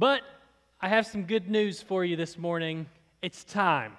[0.00, 0.22] But
[0.80, 2.86] I have some good news for you this morning.
[3.20, 3.98] It's time.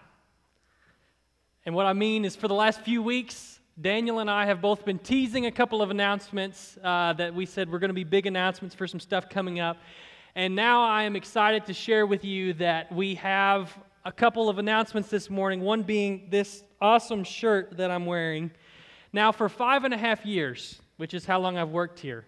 [1.63, 4.83] And what I mean is, for the last few weeks, Daniel and I have both
[4.83, 8.25] been teasing a couple of announcements uh, that we said were going to be big
[8.25, 9.77] announcements for some stuff coming up.
[10.33, 13.71] And now I am excited to share with you that we have
[14.03, 18.49] a couple of announcements this morning, one being this awesome shirt that I'm wearing.
[19.13, 22.25] Now, for five and a half years, which is how long I've worked here,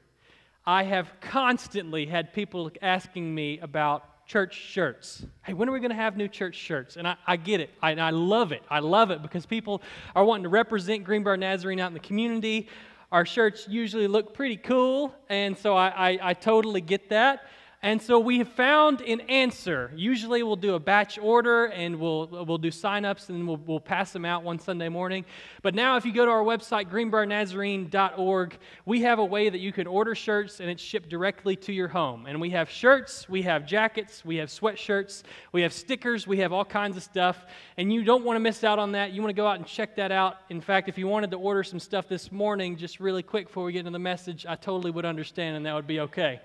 [0.66, 5.26] I have constantly had people asking me about church shirts.
[5.44, 6.96] Hey, when are we going to have new church shirts?
[6.96, 7.70] And I, I get it.
[7.82, 8.64] I, I love it.
[8.70, 9.82] I love it because people
[10.16, 12.70] are wanting to represent Greenbrier Nazarene out in the community.
[13.12, 17.44] Our shirts usually look pretty cool, and so I, I, I totally get that.
[17.84, 19.92] And so we have found an answer.
[19.94, 24.14] Usually we'll do a batch order and we'll, we'll do sign-ups and we'll, we'll pass
[24.14, 25.26] them out one Sunday morning.
[25.62, 29.74] But now if you go to our website, greenbriernazarene.org, we have a way that you
[29.74, 32.26] can order shirts and it's shipped directly to your home.
[32.26, 36.54] And we have shirts, we have jackets, we have sweatshirts, we have stickers, we have
[36.54, 37.46] all kinds of stuff.
[37.76, 39.12] And you don't want to miss out on that.
[39.12, 40.38] You want to go out and check that out.
[40.50, 43.66] In fact, if you wanted to order some stuff this morning, just really quick before
[43.66, 46.40] we get into the message, I totally would understand and that would be okay.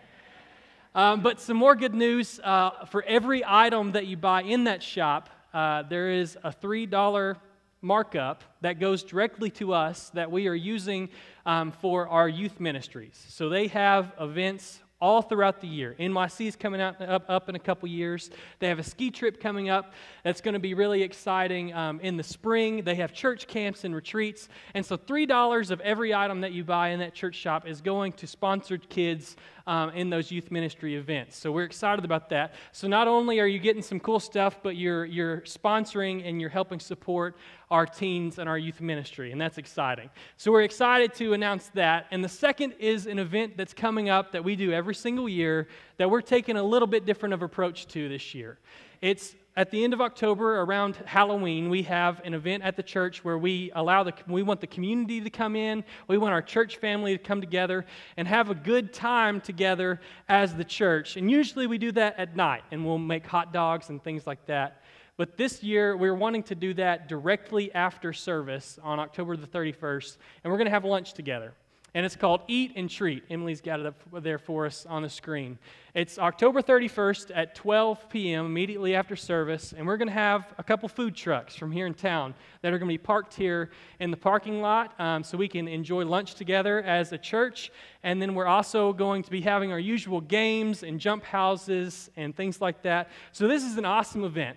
[0.95, 4.83] Um, but some more good news uh, for every item that you buy in that
[4.83, 7.37] shop, uh, there is a $3
[7.83, 11.09] markup that goes directly to us that we are using
[11.47, 13.25] um, for our youth ministries.
[13.29, 15.95] So they have events all throughout the year.
[15.99, 18.31] NYC is coming out up, up in a couple years.
[18.59, 19.93] They have a ski trip coming up
[20.25, 22.83] that's going to be really exciting um, in the spring.
[22.83, 24.49] They have church camps and retreats.
[24.75, 28.13] And so $3 of every item that you buy in that church shop is going
[28.15, 29.37] to sponsored kids
[29.69, 31.37] um, in those youth ministry events.
[31.37, 32.55] So we're excited about that.
[32.73, 36.49] So not only are you getting some cool stuff, but you're, you're sponsoring and you're
[36.49, 37.37] helping support
[37.71, 40.09] our teens and our youth ministry, and that's exciting.
[40.39, 42.07] So we're excited to announce that.
[42.11, 45.69] And the second is an event that's coming up that we do every single year
[45.99, 48.59] that we're taking a little bit different of approach to this year.
[49.03, 53.25] It's at the end of October, around Halloween, we have an event at the church
[53.25, 55.83] where we allow the we want the community to come in.
[56.07, 57.85] We want our church family to come together
[58.17, 61.17] and have a good time together as the church.
[61.17, 64.47] And usually we do that at night, and we'll make hot dogs and things like
[64.47, 64.85] that.
[65.17, 70.19] But this year, we're wanting to do that directly after service on October the 31st,
[70.45, 71.53] and we're going to have lunch together
[71.99, 73.25] and it's called Eat and Treat.
[73.29, 75.59] Emily's got it up there for us on the screen.
[75.95, 80.63] It's October 31st at 12 p.m., immediately after service, and we're going to have a
[80.63, 84.13] couple food trucks from here in town that are going to be parked here in
[84.13, 87.73] the parking lot um, so we can enjoy lunch together as a church.
[88.05, 92.33] And then we're also going to be having our usual games and jump houses and
[92.33, 93.11] things like that.
[93.33, 94.57] So this is an awesome event.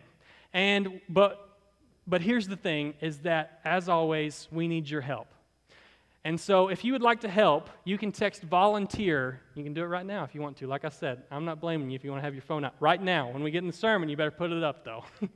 [0.54, 1.58] And but
[2.06, 5.26] but here's the thing is that as always, we need your help.
[6.24, 9.42] And so, if you would like to help, you can text volunteer.
[9.56, 10.68] You can do it right now if you want to.
[10.68, 12.76] Like I said, I'm not blaming you if you want to have your phone out.
[12.80, 15.04] Right now, when we get in the sermon, you better put it up, though.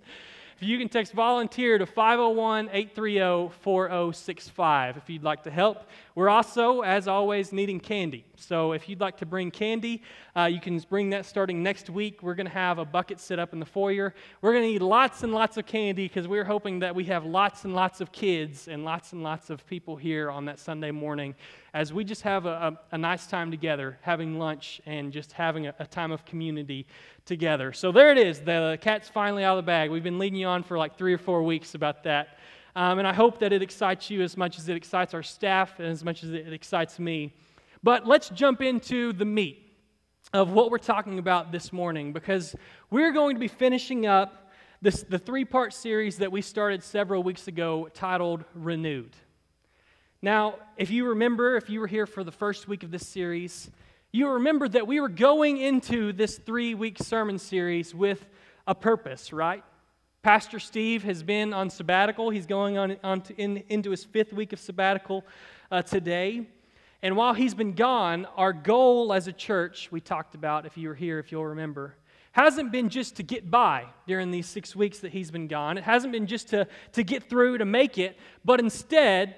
[0.55, 5.89] If you can text volunteer to 501 830 4065 if you'd like to help.
[6.15, 8.23] We're also, as always, needing candy.
[8.37, 10.01] So if you'd like to bring candy,
[10.33, 12.23] uh, you can bring that starting next week.
[12.23, 14.15] We're going to have a bucket set up in the foyer.
[14.39, 17.25] We're going to need lots and lots of candy because we're hoping that we have
[17.25, 20.91] lots and lots of kids and lots and lots of people here on that Sunday
[20.91, 21.35] morning
[21.75, 25.67] as we just have a, a, a nice time together, having lunch and just having
[25.67, 26.87] a, a time of community
[27.25, 27.73] together.
[27.73, 28.39] So there it is.
[28.39, 29.91] The cat's finally out of the bag.
[29.91, 32.37] We've been leading you on for like three or four weeks about that.
[32.77, 35.77] Um, and I hope that it excites you as much as it excites our staff
[35.79, 37.33] and as much as it excites me.
[37.83, 39.61] But let's jump into the meat
[40.31, 42.55] of what we're talking about this morning because
[42.89, 44.49] we're going to be finishing up
[44.81, 49.13] this, the three part series that we started several weeks ago titled Renewed.
[50.21, 53.69] Now, if you remember, if you were here for the first week of this series,
[54.11, 58.25] you remember that we were going into this three week sermon series with
[58.65, 59.63] a purpose, right?
[60.23, 62.29] Pastor Steve has been on sabbatical.
[62.29, 65.23] He's going on, on to, in, into his fifth week of sabbatical
[65.69, 66.47] uh, today.
[67.03, 70.87] And while he's been gone, our goal as a church, we talked about, if you
[70.87, 71.95] were here, if you'll remember,
[72.31, 75.77] hasn't been just to get by during these six weeks that he's been gone.
[75.77, 79.35] It hasn't been just to, to get through, to make it, but instead,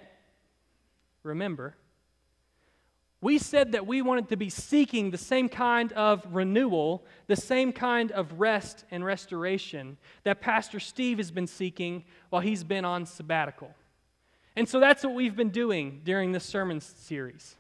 [1.28, 1.76] remember,
[3.20, 7.74] we said that we wanted to be seeking the same kind of renewal, the same
[7.74, 13.06] kind of rest and restoration that Pastor Steve has been seeking while he's been on
[13.06, 13.74] sabbatical.
[14.56, 17.56] And so that's what we've been doing during this sermon series.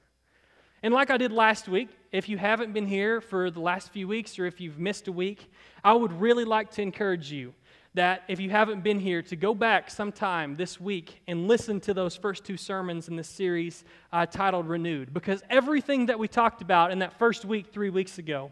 [0.83, 4.07] And like I did last week, if you haven't been here for the last few
[4.07, 5.51] weeks or if you've missed a week,
[5.83, 7.53] I would really like to encourage you
[7.97, 11.95] that if you haven't been here, to go back sometime this week and listen to
[11.95, 13.83] those first two sermons in this series
[14.13, 15.11] uh, titled Renewed.
[15.15, 18.51] Because everything that we talked about in that first week, three weeks ago,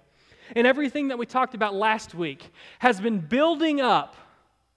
[0.56, 4.16] and everything that we talked about last week has been building up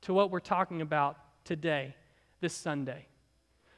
[0.03, 1.95] to what we're talking about today,
[2.43, 3.07] this Sunday.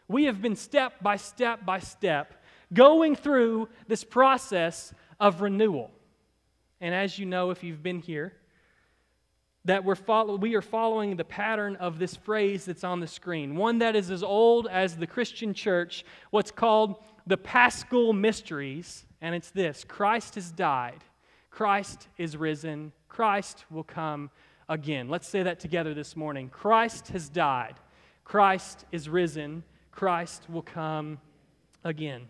[0.08, 2.42] We have been step by step by step
[2.72, 5.92] going through this process of renewal.
[6.80, 8.32] And as you know, if you've been here,
[9.64, 13.56] that we're follow, we are following the pattern of this phrase that's on the screen,
[13.56, 16.96] one that is as old as the Christian church, what's called
[17.26, 21.04] the Paschal Mysteries, and it's this Christ has died,
[21.50, 24.30] Christ is risen, Christ will come
[24.68, 25.08] again.
[25.08, 26.48] Let's say that together this morning.
[26.48, 27.74] Christ has died,
[28.24, 31.18] Christ is risen, Christ will come
[31.84, 32.28] again.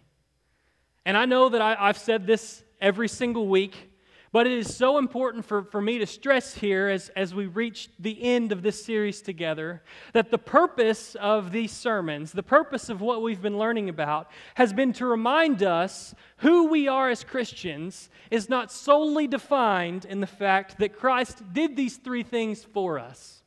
[1.06, 3.89] And I know that I, have said this every single week
[4.32, 7.88] but it is so important for, for me to stress here as, as we reach
[7.98, 9.82] the end of this series together
[10.12, 14.72] that the purpose of these sermons, the purpose of what we've been learning about, has
[14.72, 20.26] been to remind us who we are as Christians is not solely defined in the
[20.28, 23.42] fact that Christ did these three things for us.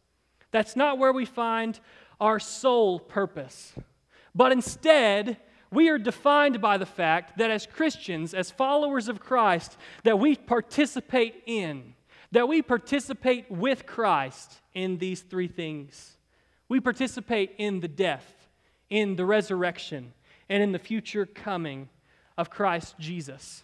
[0.51, 1.79] That's not where we find
[2.19, 3.73] our sole purpose.
[4.35, 5.37] But instead,
[5.73, 10.35] we are defined by the fact that as Christians, as followers of Christ, that we
[10.35, 11.95] participate in,
[12.31, 16.17] that we participate with Christ in these three things.
[16.69, 18.47] We participate in the death,
[18.89, 20.13] in the resurrection,
[20.49, 21.89] and in the future coming
[22.37, 23.63] of Christ Jesus.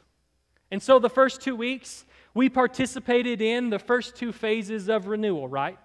[0.71, 5.47] And so the first two weeks, we participated in the first two phases of renewal,
[5.47, 5.79] right?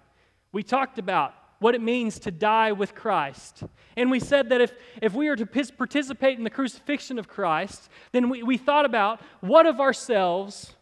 [0.51, 1.33] We talked about
[1.65, 3.63] what it means to die with Christ.
[3.97, 4.71] And we said that if,
[5.01, 9.19] if we are to participate in the crucifixion of Christ, then we, we thought about
[9.39, 10.75] what of ourselves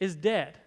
[0.00, 0.58] is dead?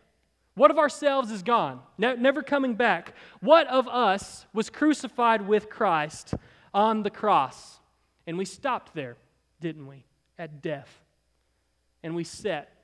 [0.55, 3.13] What of ourselves is gone, ne- never coming back?
[3.39, 6.33] What of us was crucified with Christ
[6.73, 7.79] on the cross?
[8.25, 9.15] And we stopped there,
[9.59, 10.05] didn't we?
[10.39, 10.89] At death.
[12.01, 12.81] And we set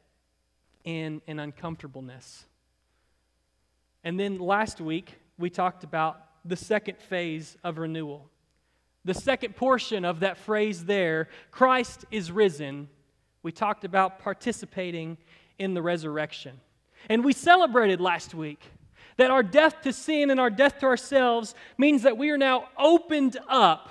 [0.83, 2.45] in an uncomfortableness.
[4.03, 8.29] And then last week, we talked about the second phase of renewal.
[9.05, 12.89] The second portion of that phrase there, Christ is risen,
[13.43, 15.17] we talked about participating
[15.57, 16.59] in the resurrection.
[17.09, 18.59] And we celebrated last week
[19.15, 22.67] that our death to sin and our death to ourselves means that we are now
[22.77, 23.89] opened up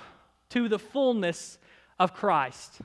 [0.49, 1.57] to the fullness
[1.99, 2.81] of Christ.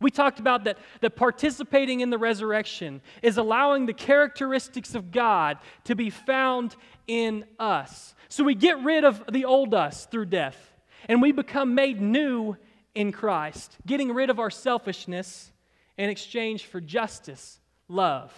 [0.00, 5.58] We talked about that, that participating in the resurrection is allowing the characteristics of God
[5.84, 6.76] to be found
[7.06, 8.14] in us.
[8.28, 10.74] So we get rid of the old us through death,
[11.08, 12.56] and we become made new
[12.94, 15.52] in Christ, getting rid of our selfishness
[15.96, 18.32] in exchange for justice, love,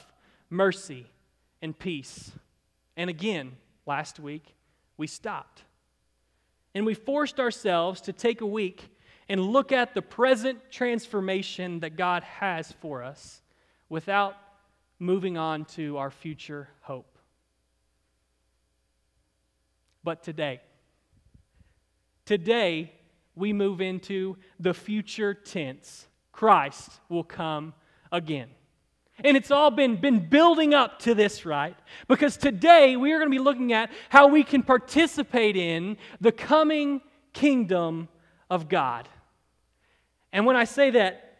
[0.50, 1.06] mercy,
[1.62, 2.32] and peace.
[2.97, 3.53] And again,
[3.87, 4.55] last week,
[4.97, 5.62] we stopped.
[6.75, 8.91] And we forced ourselves to take a week
[9.28, 13.43] and look at the present transformation that God has for us
[13.88, 14.37] without
[14.99, 17.19] moving on to our future hope.
[20.05, 20.61] But today,
[22.25, 22.93] today,
[23.34, 26.06] we move into the future tense.
[26.32, 27.75] Christ will come
[28.12, 28.49] again.
[29.25, 31.76] And it's all been, been building up to this, right?
[32.06, 36.32] Because today we are going to be looking at how we can participate in the
[36.32, 37.00] coming
[37.32, 38.08] kingdom
[38.50, 39.08] of God.
[40.37, 41.38] And when I say that,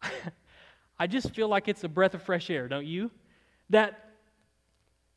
[1.00, 3.10] I just feel like it's a breath of fresh air, don't you?
[3.70, 4.04] That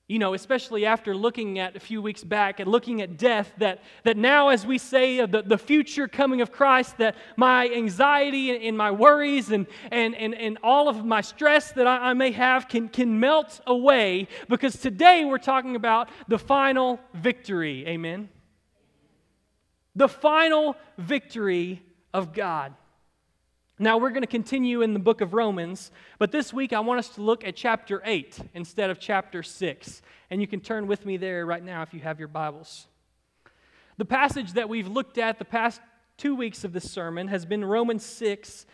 [0.07, 3.83] you know, especially after looking at a few weeks back and looking at death, that,
[4.03, 8.63] that now as we say the, the future coming of Christ, that my anxiety and,
[8.63, 12.31] and my worries and, and, and, and all of my stress that I, I may
[12.31, 17.85] have can, can melt away because today we're talking about the final victory.
[17.85, 18.29] Amen?
[19.95, 22.73] The final victory of God.
[23.81, 26.99] Now, we're going to continue in the book of Romans, but this week I want
[26.99, 30.01] us to look at chapter 8 instead of chapter 6.
[30.29, 32.87] And you can turn with me there right now if you have your Bibles.
[33.97, 35.79] The passage that we've looked at the past
[36.17, 38.65] two weeks of this sermon has been Romans 6,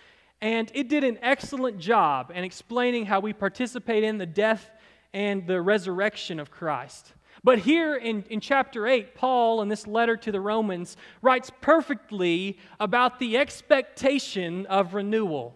[0.41, 4.71] and it did an excellent job in explaining how we participate in the death
[5.13, 7.13] and the resurrection of Christ.
[7.45, 12.57] But here in, in chapter 8, Paul, in this letter to the Romans, writes perfectly
[12.79, 15.55] about the expectation of renewal.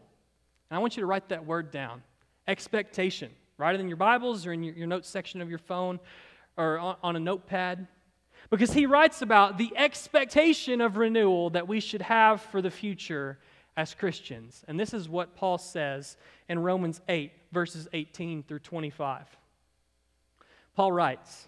[0.69, 2.03] And I want you to write that word down
[2.47, 3.31] expectation.
[3.57, 5.99] Write it in your Bibles or in your, your notes section of your phone
[6.57, 7.87] or on, on a notepad.
[8.51, 13.39] Because he writes about the expectation of renewal that we should have for the future
[13.75, 14.63] as Christians.
[14.67, 16.17] And this is what Paul says
[16.49, 19.25] in Romans 8, verses 18 through 25.
[20.75, 21.47] Paul writes,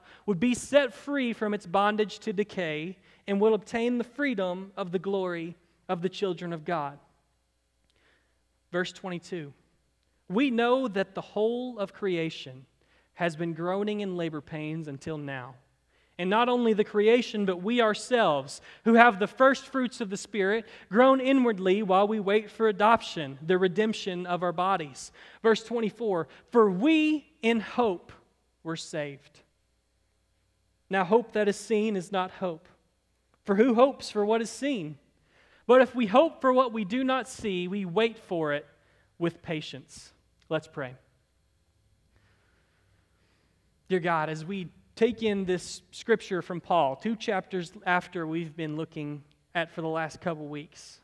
[0.25, 2.97] would be set free from its bondage to decay
[3.27, 5.55] and will obtain the freedom of the glory
[5.87, 6.99] of the children of God.
[8.71, 9.53] Verse 22
[10.29, 12.65] We know that the whole of creation
[13.15, 15.55] has been groaning in labor pains until now.
[16.17, 20.17] And not only the creation, but we ourselves, who have the first fruits of the
[20.17, 25.11] Spirit, groan inwardly while we wait for adoption, the redemption of our bodies.
[25.41, 28.11] Verse 24 For we in hope
[28.63, 29.40] were saved.
[30.91, 32.67] Now, hope that is seen is not hope.
[33.45, 34.97] For who hopes for what is seen?
[35.65, 38.65] But if we hope for what we do not see, we wait for it
[39.17, 40.11] with patience.
[40.49, 40.95] Let's pray.
[43.87, 44.67] Dear God, as we
[44.97, 49.23] take in this scripture from Paul, two chapters after we've been looking
[49.55, 50.99] at for the last couple weeks,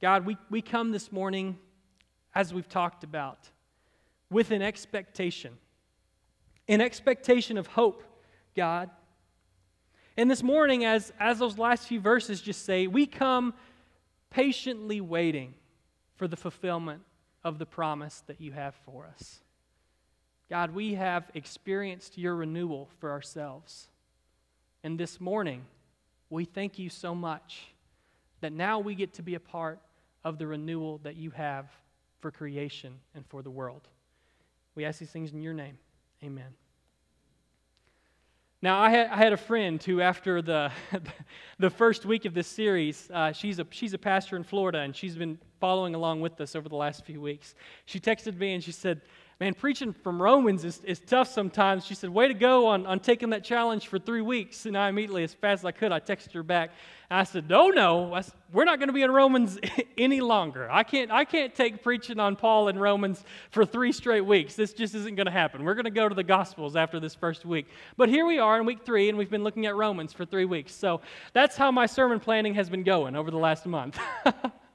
[0.00, 1.58] God, we, we come this morning,
[2.34, 3.50] as we've talked about,
[4.30, 5.58] with an expectation,
[6.66, 8.02] an expectation of hope,
[8.56, 8.88] God.
[10.18, 13.54] And this morning, as, as those last few verses just say, we come
[14.30, 15.54] patiently waiting
[16.16, 17.02] for the fulfillment
[17.44, 19.38] of the promise that you have for us.
[20.50, 23.90] God, we have experienced your renewal for ourselves.
[24.82, 25.64] And this morning,
[26.30, 27.68] we thank you so much
[28.40, 29.78] that now we get to be a part
[30.24, 31.66] of the renewal that you have
[32.18, 33.86] for creation and for the world.
[34.74, 35.78] We ask these things in your name.
[36.24, 36.54] Amen.
[38.60, 40.72] Now, I had, I had a friend who, after the,
[41.60, 44.96] the first week of this series, uh, she's, a, she's a pastor in Florida, and
[44.96, 47.54] she's been following along with us over the last few weeks.
[47.84, 49.00] She texted me and she said,
[49.40, 51.86] Man, preaching from Romans is, is tough sometimes.
[51.86, 54.66] She said, Way to go on, on taking that challenge for three weeks.
[54.66, 56.70] And I immediately, as fast as I could, I texted her back.
[57.08, 59.56] I said, No, no, said, we're not going to be in Romans
[59.98, 60.68] any longer.
[60.68, 64.56] I can't, I can't take preaching on Paul in Romans for three straight weeks.
[64.56, 65.62] This just isn't going to happen.
[65.64, 67.68] We're going to go to the Gospels after this first week.
[67.96, 70.46] But here we are in week three, and we've been looking at Romans for three
[70.46, 70.74] weeks.
[70.74, 71.00] So
[71.32, 74.00] that's how my sermon planning has been going over the last month.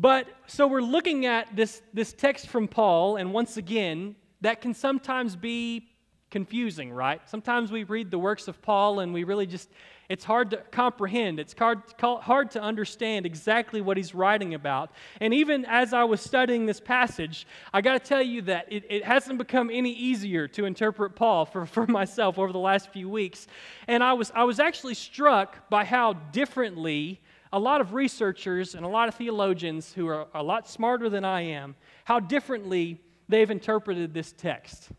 [0.00, 4.72] But so we're looking at this, this text from Paul, and once again, that can
[4.72, 5.88] sometimes be
[6.30, 7.20] confusing, right?
[7.28, 9.70] Sometimes we read the works of Paul and we really just,
[10.08, 11.40] it's hard to comprehend.
[11.40, 14.92] It's hard, hard to understand exactly what he's writing about.
[15.20, 18.84] And even as I was studying this passage, I got to tell you that it,
[18.88, 23.08] it hasn't become any easier to interpret Paul for, for myself over the last few
[23.08, 23.48] weeks.
[23.88, 27.20] And I was, I was actually struck by how differently
[27.52, 31.24] a lot of researchers and a lot of theologians who are a lot smarter than
[31.24, 34.90] I am, how differently they've interpreted this text.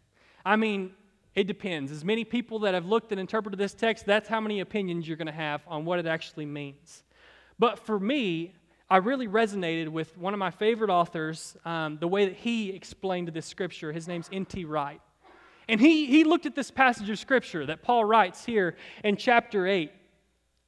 [0.46, 0.92] I mean,
[1.36, 1.92] it depends.
[1.92, 5.18] As many people that have looked and interpreted this text, that's how many opinions you're
[5.18, 7.04] going to have on what it actually means.
[7.60, 8.54] But for me,
[8.90, 13.28] I really resonated with one of my favorite authors, um, the way that he explained
[13.28, 13.92] this scripture.
[13.92, 14.66] His name's N.T.
[14.66, 15.00] Wright.
[15.68, 19.68] And he, he looked at this passage of scripture that Paul writes here in chapter
[19.68, 19.92] 8.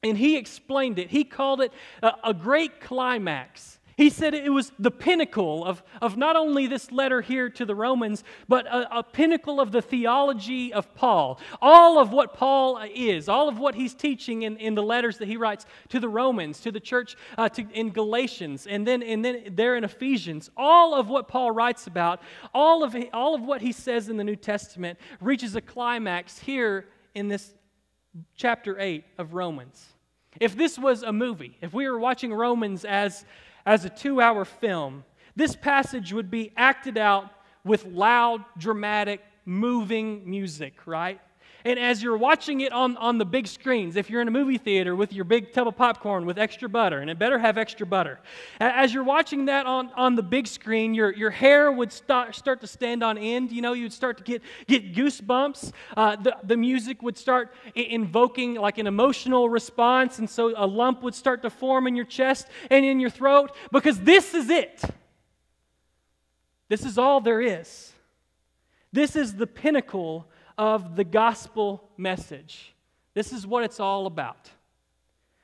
[0.02, 1.10] And he explained it.
[1.10, 3.78] He called it a, a, great climax.
[3.96, 7.76] He said it was the pinnacle of, of not only this letter here to the
[7.76, 11.38] Romans, but a, a pinnacle of the theology of Paul.
[11.60, 15.28] All of what Paul is, all of what he's teaching in, in the letters that
[15.28, 19.24] he writes to the Romans, to the church uh, to, in Galatians, and then, and
[19.24, 23.60] then there in Ephesians, all of what Paul writes about, all of, all of what
[23.60, 27.54] he says in the New Testament reaches a climax here in this
[28.36, 29.86] chapter 8 of Romans.
[30.40, 33.24] If this was a movie, if we were watching Romans as,
[33.66, 35.04] as a two hour film,
[35.36, 37.30] this passage would be acted out
[37.64, 41.20] with loud, dramatic, moving music, right?
[41.64, 44.58] And as you're watching it on, on the big screens, if you're in a movie
[44.58, 47.86] theater with your big tub of popcorn with extra butter, and it better have extra
[47.86, 48.18] butter,
[48.58, 52.60] as you're watching that on, on the big screen, your, your hair would start, start
[52.62, 53.52] to stand on end.
[53.52, 55.72] You know, you'd start to get, get goosebumps.
[55.96, 61.02] Uh, the, the music would start invoking like an emotional response, and so a lump
[61.02, 64.82] would start to form in your chest and in your throat because this is it.
[66.68, 67.92] This is all there is.
[68.92, 70.26] This is the pinnacle
[70.58, 72.74] of the gospel message.
[73.14, 74.50] This is what it's all about.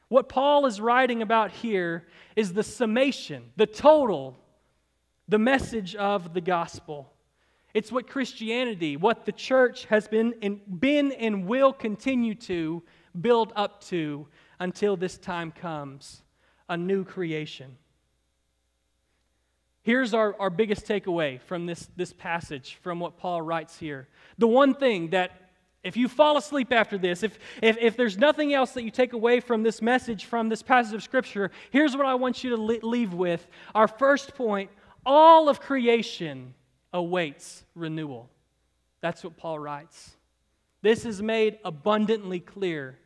[0.08, 4.36] What Paul is writing about here is the summation, the total,
[5.28, 7.12] the message of the gospel.
[7.74, 12.82] It's what Christianity, what the church has been and, been and will continue to
[13.20, 14.26] build up to
[14.58, 16.22] until this time comes
[16.68, 17.76] a new creation.
[19.88, 24.06] Here's our, our biggest takeaway from this, this passage, from what Paul writes here.
[24.36, 25.48] The one thing that,
[25.82, 29.14] if you fall asleep after this, if, if, if there's nothing else that you take
[29.14, 32.86] away from this message, from this passage of Scripture, here's what I want you to
[32.86, 33.46] leave with.
[33.74, 34.70] Our first point
[35.06, 36.52] all of creation
[36.92, 38.28] awaits renewal.
[39.00, 40.16] That's what Paul writes.
[40.82, 42.98] This is made abundantly clear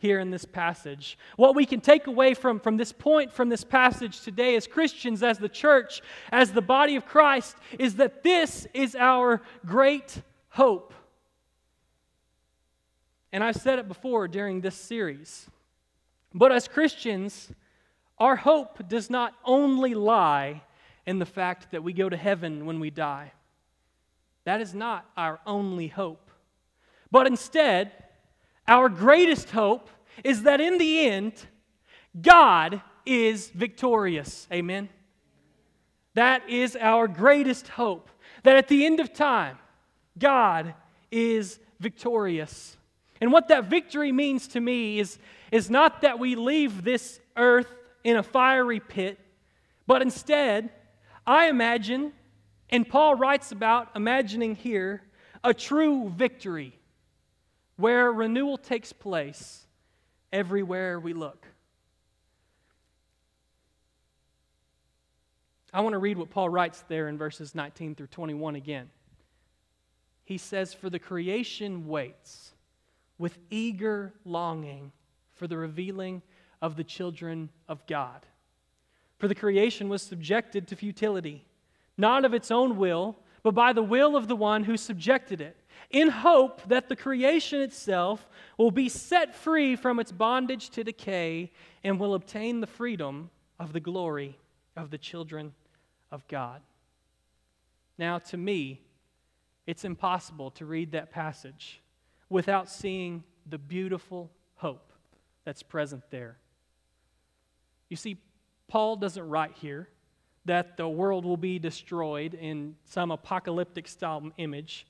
[0.00, 1.18] here in this passage.
[1.36, 5.22] What we can take away from, from this point, from this passage today, as Christians,
[5.22, 6.00] as the church,
[6.32, 10.94] as the body of Christ, is that this is our great hope.
[13.30, 15.46] And I've said it before during this series.
[16.32, 17.52] But as Christians,
[18.18, 20.62] our hope does not only lie
[21.06, 23.32] in the fact that we go to heaven when we die.
[24.44, 26.30] That is not our only hope.
[27.10, 27.92] But instead,
[28.70, 29.90] our greatest hope
[30.22, 31.34] is that in the end,
[32.18, 34.46] God is victorious.
[34.52, 34.88] Amen.
[36.14, 38.08] That is our greatest hope.
[38.44, 39.58] That at the end of time,
[40.16, 40.74] God
[41.10, 42.76] is victorious.
[43.20, 45.18] And what that victory means to me is,
[45.50, 47.70] is not that we leave this earth
[48.04, 49.18] in a fiery pit,
[49.86, 50.70] but instead,
[51.26, 52.12] I imagine,
[52.70, 55.02] and Paul writes about imagining here,
[55.42, 56.79] a true victory
[57.80, 59.66] where renewal takes place
[60.32, 61.46] everywhere we look.
[65.72, 68.90] I want to read what Paul writes there in verses 19 through 21 again.
[70.24, 72.52] He says, For the creation waits
[73.18, 74.92] with eager longing
[75.34, 76.22] for the revealing
[76.60, 78.26] of the children of God.
[79.18, 81.44] For the creation was subjected to futility,
[81.96, 85.56] not of its own will, but by the will of the one who subjected it
[85.90, 91.50] in hope that the creation itself will be set free from its bondage to decay
[91.82, 94.38] and will obtain the freedom of the glory
[94.76, 95.52] of the children
[96.10, 96.60] of God.
[97.98, 98.80] Now, to me,
[99.66, 101.80] it's impossible to read that passage
[102.28, 104.92] without seeing the beautiful hope
[105.44, 106.36] that's present there.
[107.88, 108.16] You see,
[108.68, 109.88] Paul doesn't write here
[110.44, 114.86] that the world will be destroyed in some apocalyptic style image.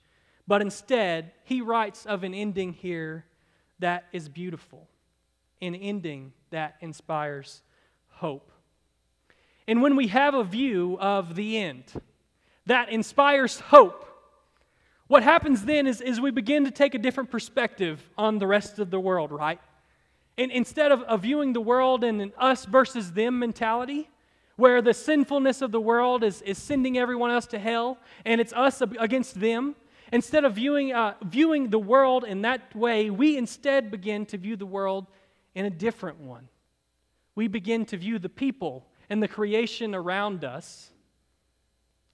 [0.46, 3.24] But instead, he writes of an ending here
[3.78, 4.88] that is beautiful,
[5.60, 7.62] an ending that inspires
[8.08, 8.52] hope.
[9.66, 11.84] And when we have a view of the end
[12.66, 14.06] that inspires hope,
[15.06, 18.78] what happens then is, is we begin to take a different perspective on the rest
[18.78, 19.60] of the world, right?
[20.38, 24.08] And instead of, of viewing the world in an us versus them mentality,
[24.60, 28.52] where the sinfulness of the world is, is sending everyone else to hell and it's
[28.52, 29.74] us against them,
[30.12, 34.56] Instead of viewing, uh, viewing the world in that way, we instead begin to view
[34.56, 35.06] the world
[35.54, 36.48] in a different one.
[37.36, 40.90] We begin to view the people and the creation around us.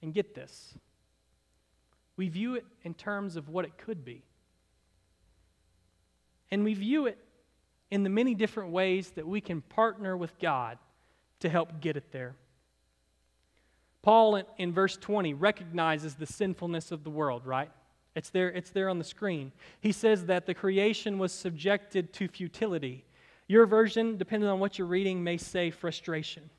[0.02, 0.74] And get this
[2.18, 4.22] we view it in terms of what it could be.
[6.50, 7.18] And we view it
[7.90, 10.78] in the many different ways that we can partner with God
[11.40, 12.34] to help get it there.
[14.02, 17.70] Paul, in, in verse 20, recognizes the sinfulness of the world, right?
[18.14, 19.52] It's there, it's there on the screen.
[19.80, 23.04] He says that the creation was subjected to futility.
[23.48, 26.50] Your version, depending on what you're reading, may say frustration.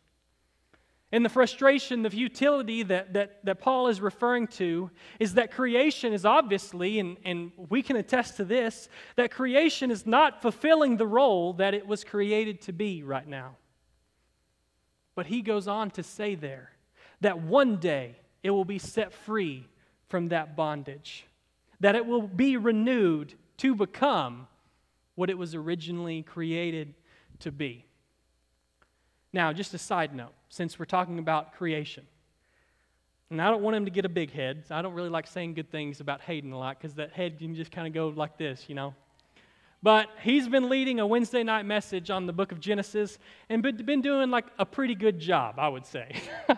[1.12, 6.12] And the frustration, the futility that, that, that Paul is referring to is that creation
[6.12, 11.08] is obviously, and, and we can attest to this, that creation is not fulfilling the
[11.08, 13.56] role that it was created to be right now.
[15.18, 16.70] But he goes on to say there
[17.22, 19.68] that one day it will be set free
[20.10, 21.26] from that bondage
[21.80, 24.48] that it will be renewed to become
[25.16, 26.94] what it was originally created
[27.40, 27.84] to be.
[29.34, 32.06] Now, just a side note, since we're talking about creation,
[33.32, 34.66] and I don't want him to get a big head.
[34.70, 37.56] I don't really like saying good things about Hayden a lot because that head can
[37.56, 38.94] just kind of go like this, you know.
[39.84, 44.02] But he's been leading a Wednesday night message on the book of Genesis and been
[44.02, 46.16] doing like a pretty good job, I would say.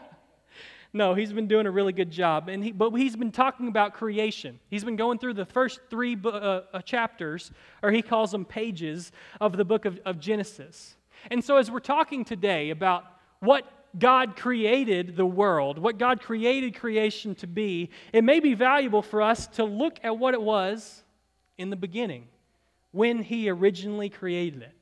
[0.91, 2.49] No, he's been doing a really good job.
[2.49, 4.59] And he, but he's been talking about creation.
[4.69, 7.51] He's been going through the first three uh, uh, chapters,
[7.83, 10.95] or he calls them pages, of the book of, of Genesis.
[11.29, 13.05] And so, as we're talking today about
[13.39, 19.01] what God created the world, what God created creation to be, it may be valuable
[19.01, 21.03] for us to look at what it was
[21.57, 22.27] in the beginning,
[22.91, 24.73] when He originally created it.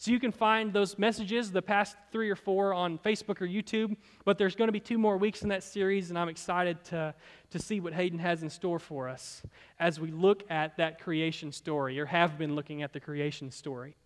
[0.00, 3.96] So you can find those messages, the past three or four, on Facebook or YouTube.
[4.24, 7.12] But there's going to be two more weeks in that series, and I'm excited to,
[7.50, 9.42] to see what Hayden has in store for us
[9.80, 13.96] as we look at that creation story, or have been looking at the creation story.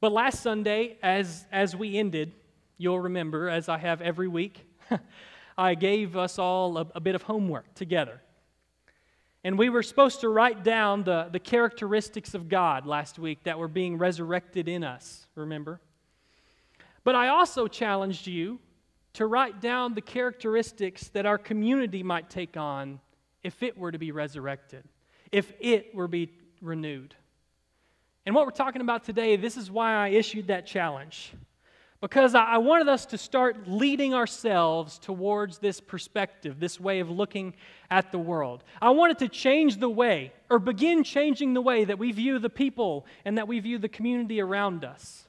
[0.00, 2.32] But last Sunday, as, as we ended,
[2.78, 4.64] you'll remember, as I have every week,
[5.58, 8.20] I gave us all a, a bit of homework together.
[9.44, 13.58] And we were supposed to write down the, the characteristics of God last week that
[13.58, 15.80] were being resurrected in us, remember?
[17.04, 18.58] But I also challenged you
[19.12, 23.00] to write down the characteristics that our community might take on
[23.42, 24.84] if it were to be resurrected,
[25.30, 27.14] if it were to be renewed.
[28.24, 31.34] And what we're talking about today, this is why I issued that challenge.
[32.04, 37.54] Because I wanted us to start leading ourselves towards this perspective, this way of looking
[37.90, 38.62] at the world.
[38.82, 42.50] I wanted to change the way, or begin changing the way that we view the
[42.50, 45.26] people and that we view the community around us.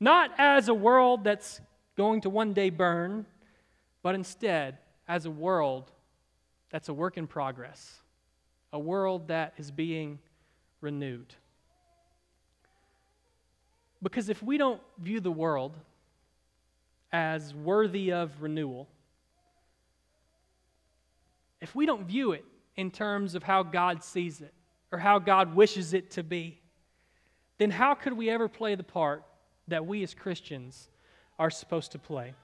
[0.00, 1.60] Not as a world that's
[1.96, 3.24] going to one day burn,
[4.02, 5.92] but instead as a world
[6.70, 8.02] that's a work in progress,
[8.72, 10.18] a world that is being
[10.80, 11.32] renewed.
[14.02, 15.76] Because if we don't view the world
[17.12, 18.88] as worthy of renewal,
[21.60, 22.44] if we don't view it
[22.76, 24.52] in terms of how God sees it
[24.92, 26.60] or how God wishes it to be,
[27.58, 29.24] then how could we ever play the part
[29.68, 30.88] that we as Christians
[31.38, 32.34] are supposed to play?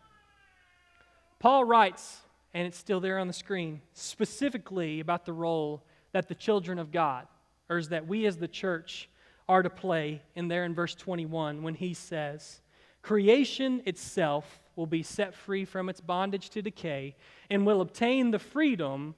[1.38, 2.20] Paul writes,
[2.55, 6.90] and it's still there on the screen, specifically about the role that the children of
[6.90, 7.27] God,
[7.68, 9.09] or is that we as the church,
[9.48, 12.62] are to play in there in verse 21 when he says,
[13.02, 17.14] Creation itself will be set free from its bondage to decay
[17.50, 19.14] and will obtain the freedom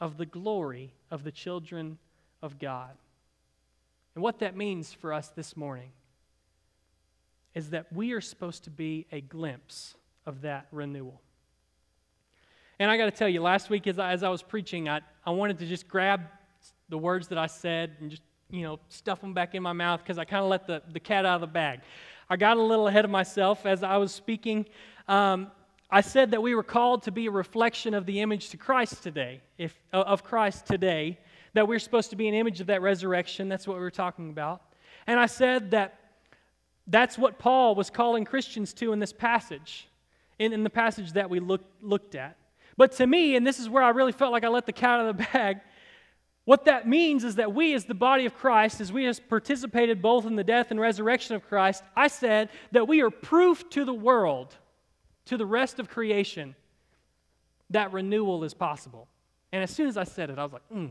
[0.00, 1.98] of the glory of the children
[2.42, 2.96] of God.
[4.14, 5.90] And what that means for us this morning
[7.54, 9.94] is that we are supposed to be a glimpse
[10.26, 11.20] of that renewal.
[12.78, 15.00] And I got to tell you, last week as I, as I was preaching, I,
[15.26, 16.22] I wanted to just grab
[16.88, 20.00] the words that I said and just, you know, stuff them back in my mouth
[20.00, 21.80] because I kind of let the, the cat out of the bag.
[22.30, 24.66] I got a little ahead of myself as I was speaking.
[25.08, 25.50] Um,
[25.90, 29.02] I said that we were called to be a reflection of the image to Christ
[29.02, 31.18] today, if, of Christ today,
[31.54, 33.48] that we're supposed to be an image of that resurrection.
[33.48, 34.60] That's what we were talking about.
[35.06, 35.98] And I said that
[36.86, 39.88] that's what Paul was calling Christians to in this passage,
[40.38, 42.36] in, in the passage that we look, looked at.
[42.76, 45.00] But to me, and this is where I really felt like I let the cat
[45.00, 45.60] out of the bag,
[46.48, 50.00] what that means is that we, as the body of Christ, as we have participated
[50.00, 53.84] both in the death and resurrection of Christ, I said that we are proof to
[53.84, 54.56] the world,
[55.26, 56.54] to the rest of creation,
[57.68, 59.08] that renewal is possible.
[59.52, 60.90] And as soon as I said it, I was like, mm,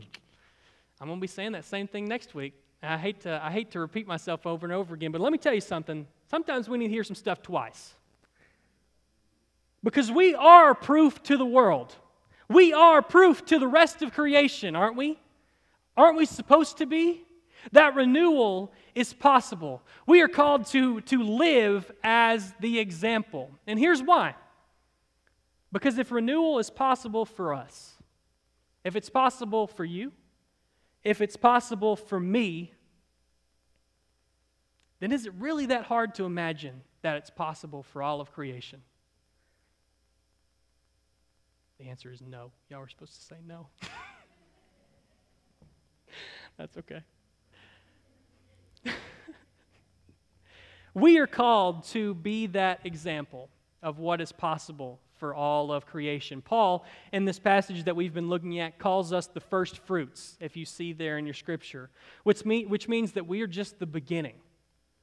[1.00, 2.54] I'm going to be saying that same thing next week.
[2.80, 5.38] I hate, to, I hate to repeat myself over and over again, but let me
[5.38, 6.06] tell you something.
[6.30, 7.94] Sometimes we need to hear some stuff twice.
[9.82, 11.96] Because we are proof to the world.
[12.48, 15.18] We are proof to the rest of creation, aren't we?
[15.98, 17.24] Aren't we supposed to be?
[17.72, 19.82] That renewal is possible.
[20.06, 23.50] We are called to, to live as the example.
[23.66, 24.36] And here's why.
[25.72, 27.94] Because if renewal is possible for us,
[28.84, 30.12] if it's possible for you,
[31.02, 32.72] if it's possible for me,
[35.00, 38.82] then is it really that hard to imagine that it's possible for all of creation?
[41.80, 42.52] The answer is no.
[42.70, 43.66] Y'all were supposed to say no.
[46.58, 47.02] That's okay.
[50.94, 53.48] we are called to be that example
[53.82, 56.42] of what is possible for all of creation.
[56.42, 60.56] Paul, in this passage that we've been looking at, calls us the first fruits, if
[60.56, 61.90] you see there in your scripture,
[62.24, 64.34] which, mean, which means that we are just the beginning.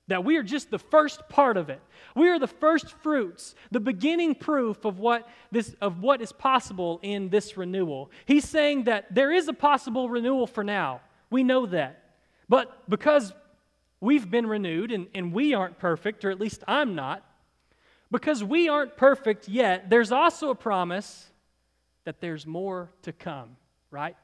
[0.08, 1.82] That we are just the first part of it.
[2.16, 7.00] We are the first fruits, the beginning proof of what, this, of what is possible
[7.02, 8.12] in this renewal.
[8.26, 11.02] He's saying that there is a possible renewal for now.
[11.36, 12.02] We know that.
[12.48, 13.34] But because
[14.00, 17.30] we've been renewed and, and we aren't perfect, or at least I'm not,
[18.10, 21.30] because we aren't perfect yet, there's also a promise
[22.06, 23.58] that there's more to come,
[23.92, 24.16] right?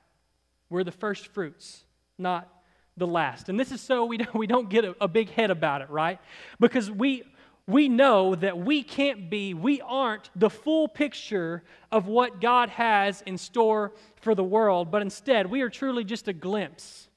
[0.69, 1.84] We're the first fruits,
[2.17, 2.47] not
[2.95, 3.50] the last.
[3.50, 5.89] And this is so we don't, we don't get a, a big head about it,
[5.89, 6.17] right?
[6.62, 7.24] Because we,
[7.67, 13.21] we know that we can't be, we aren't the full picture of what God has
[13.26, 17.08] in store for the world, but instead we are truly just a glimpse.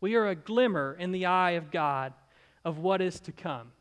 [0.00, 2.12] We are a glimmer in the eye of God
[2.64, 3.72] of what is to come.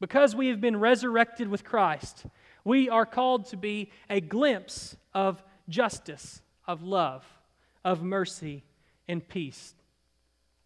[0.00, 2.26] Because we have been resurrected with Christ,
[2.64, 7.24] we are called to be a glimpse of justice, of love,
[7.84, 8.62] of mercy,
[9.08, 9.74] and peace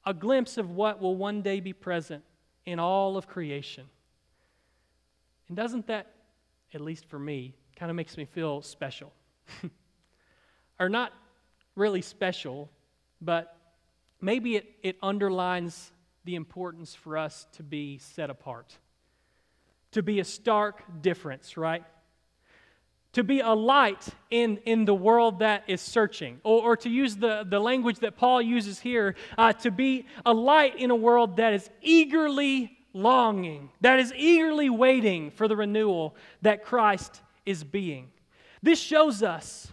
[0.04, 2.24] a glimpse of what will one day be present
[2.66, 3.84] in all of creation.
[5.52, 6.06] And doesn't that,
[6.72, 9.12] at least for me, kind of makes me feel special?
[10.80, 11.12] or not
[11.76, 12.70] really special,
[13.20, 13.54] but
[14.18, 15.92] maybe it, it underlines
[16.24, 18.78] the importance for us to be set apart,
[19.90, 21.84] to be a stark difference, right?
[23.12, 26.40] to be a light in, in the world that is searching.
[26.44, 30.32] Or, or to use the, the language that Paul uses here, uh, to be a
[30.32, 36.14] light in a world that is eagerly longing, that is eagerly waiting for the renewal
[36.42, 38.10] that Christ is being.
[38.62, 39.72] This shows us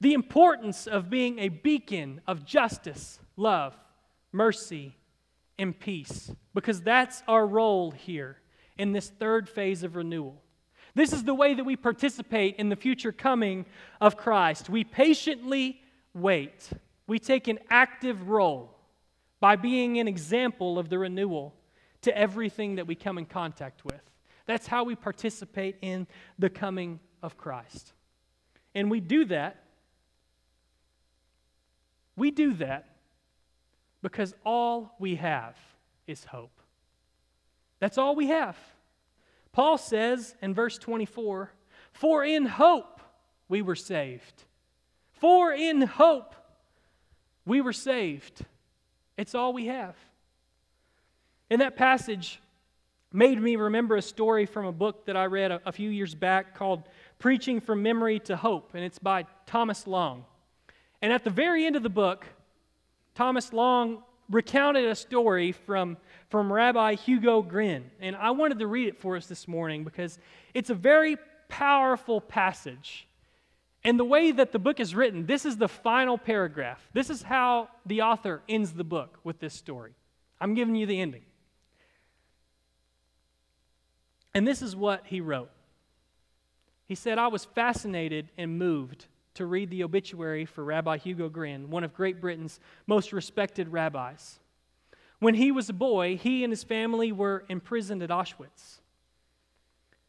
[0.00, 3.76] the importance of being a beacon of justice, love,
[4.32, 4.96] mercy,
[5.58, 8.38] and peace, because that's our role here
[8.76, 10.42] in this third phase of renewal.
[10.94, 13.66] This is the way that we participate in the future coming
[14.00, 14.68] of Christ.
[14.70, 15.80] We patiently
[16.14, 16.70] wait.
[17.06, 18.74] We take an active role
[19.40, 21.54] by being an example of the renewal
[22.06, 24.00] to everything that we come in contact with.
[24.46, 26.06] That's how we participate in
[26.38, 27.92] the coming of Christ.
[28.76, 29.64] And we do that.
[32.16, 32.86] We do that
[34.02, 35.56] because all we have
[36.06, 36.60] is hope.
[37.80, 38.56] That's all we have.
[39.50, 41.50] Paul says in verse 24,
[41.92, 43.00] For in hope
[43.48, 44.44] we were saved.
[45.10, 46.36] For in hope
[47.44, 48.44] we were saved.
[49.16, 49.96] It's all we have.
[51.50, 52.40] And that passage
[53.12, 56.14] made me remember a story from a book that I read a, a few years
[56.14, 56.82] back called
[57.18, 60.24] Preaching from Memory to Hope, and it's by Thomas Long.
[61.00, 62.26] And at the very end of the book,
[63.14, 65.96] Thomas Long recounted a story from,
[66.30, 67.90] from Rabbi Hugo Gryn.
[68.00, 70.18] And I wanted to read it for us this morning because
[70.52, 71.16] it's a very
[71.48, 73.06] powerful passage.
[73.84, 76.86] And the way that the book is written, this is the final paragraph.
[76.92, 79.94] This is how the author ends the book with this story.
[80.40, 81.22] I'm giving you the ending.
[84.36, 85.48] And this is what he wrote.
[86.84, 91.70] He said, I was fascinated and moved to read the obituary for Rabbi Hugo Gryn,
[91.70, 94.38] one of Great Britain's most respected rabbis.
[95.20, 98.80] When he was a boy, he and his family were imprisoned at Auschwitz.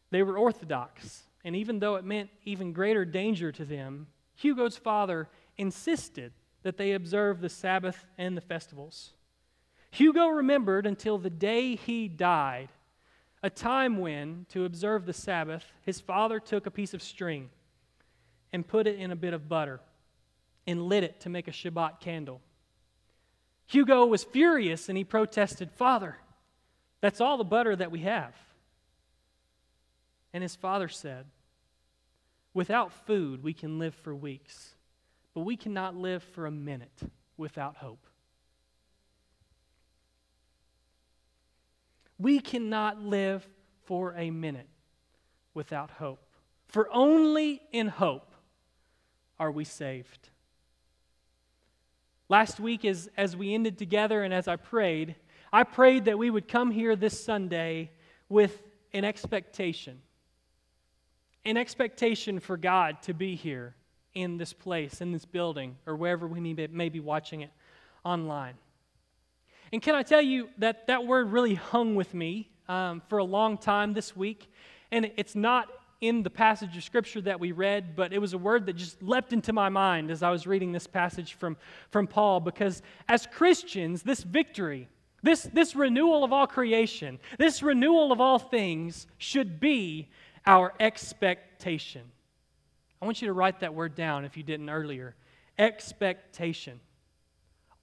[0.09, 5.29] They were Orthodox, and even though it meant even greater danger to them, Hugo's father
[5.57, 9.13] insisted that they observe the Sabbath and the festivals.
[9.89, 12.67] Hugo remembered until the day he died
[13.47, 17.49] a time when, to observe the Sabbath, his father took a piece of string
[18.51, 19.79] and put it in a bit of butter
[20.67, 22.41] and lit it to make a Shabbat candle.
[23.67, 26.17] Hugo was furious and he protested, Father,
[26.99, 28.33] that's all the butter that we have.
[30.33, 31.25] And his father said,
[32.53, 34.73] Without food, we can live for weeks,
[35.33, 36.99] but we cannot live for a minute
[37.38, 38.07] without hope.
[42.19, 43.47] We cannot live
[43.86, 44.67] for a minute
[45.53, 46.23] without hope.
[46.67, 48.34] For only in hope
[49.39, 50.30] are we saved.
[52.30, 55.15] Last week, as, as we ended together and as I prayed,
[55.53, 57.91] I prayed that we would come here this Sunday
[58.27, 58.62] with
[58.93, 60.01] an expectation.
[61.45, 63.75] An expectation for God to be here
[64.13, 67.51] in this place, in this building, or wherever we may, be watching it
[68.03, 68.56] online.
[69.71, 73.23] And can I tell you that that word really hung with me um, for a
[73.23, 74.49] long time this week?
[74.91, 75.67] And it's not
[75.99, 79.01] in the passage of scripture that we read, but it was a word that just
[79.01, 81.58] leapt into my mind as I was reading this passage from,
[81.89, 82.39] from Paul.
[82.39, 84.88] Because as Christians, this victory,
[85.23, 90.08] this, this renewal of all creation, this renewal of all things should be
[90.45, 92.03] our expectation.
[93.01, 95.15] I want you to write that word down if you didn't earlier.
[95.58, 96.80] Expectation.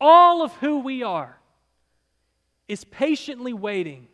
[0.00, 1.38] All of who we are
[2.68, 4.08] is patiently waiting,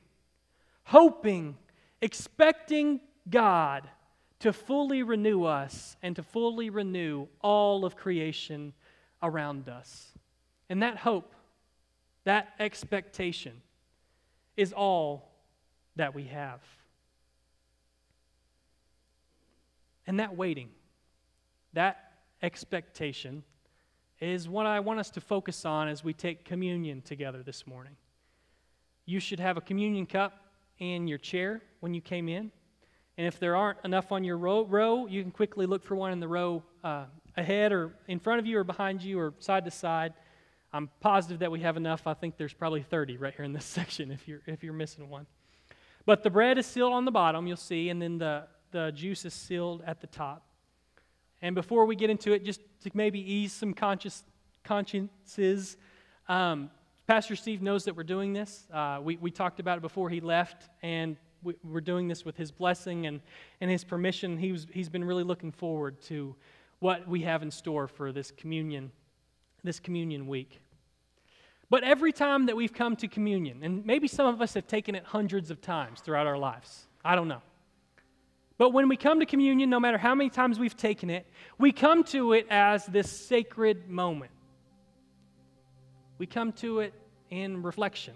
[0.84, 1.56] hoping,
[2.00, 3.88] expecting God
[4.40, 8.72] to fully renew us and to fully renew all of creation
[9.22, 10.12] around us.
[10.68, 11.34] And that hope,
[12.24, 13.60] that expectation,
[14.56, 15.30] is all
[15.96, 16.60] that we have.
[20.06, 20.70] And that waiting,
[21.74, 23.44] that expectation,
[24.20, 27.96] is what I want us to focus on as we take communion together this morning.
[29.10, 30.34] You should have a communion cup
[30.78, 32.52] in your chair when you came in.
[33.18, 36.12] And if there aren't enough on your row, row you can quickly look for one
[36.12, 39.64] in the row uh, ahead or in front of you or behind you or side
[39.64, 40.14] to side.
[40.72, 42.06] I'm positive that we have enough.
[42.06, 45.08] I think there's probably 30 right here in this section if you're, if you're missing
[45.08, 45.26] one.
[46.06, 49.24] But the bread is sealed on the bottom, you'll see, and then the, the juice
[49.24, 50.46] is sealed at the top.
[51.42, 54.22] And before we get into it, just to maybe ease some conscious,
[54.62, 55.76] consciences,
[56.28, 56.70] um,
[57.10, 58.68] Pastor Steve knows that we're doing this.
[58.72, 62.36] Uh, we, we talked about it before he left, and we, are doing this with
[62.36, 63.20] his blessing and,
[63.60, 64.38] and his permission.
[64.38, 66.36] He was, he's been really looking forward to
[66.78, 68.92] what we have in store for this communion,
[69.64, 70.60] this communion week.
[71.68, 74.94] But every time that we've come to communion, and maybe some of us have taken
[74.94, 77.42] it hundreds of times throughout our lives, I don't know.
[78.56, 81.26] But when we come to communion, no matter how many times we've taken it,
[81.58, 84.30] we come to it as this sacred moment.
[86.18, 86.94] We come to it
[87.30, 88.14] in reflection,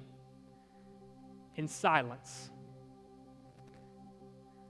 [1.56, 2.50] in silence.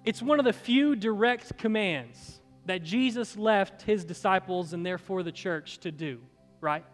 [0.05, 5.33] It's one of the few direct commands that Jesus left his disciples and therefore the
[5.33, 6.21] church to do,
[6.61, 6.85] right?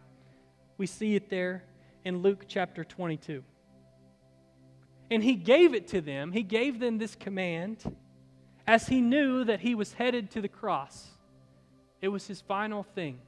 [0.78, 1.64] We see it there
[2.04, 3.42] in Luke chapter 22.
[5.10, 7.84] And he gave it to them, he gave them this command
[8.66, 11.08] as he knew that he was headed to the cross.
[12.00, 13.18] It was his final thing,